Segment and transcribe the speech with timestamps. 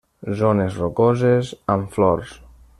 [0.37, 2.37] Zones rocoses amb flors.